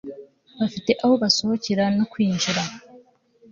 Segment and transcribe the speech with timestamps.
[0.59, 2.61] bafite aho basohokera no kwinjira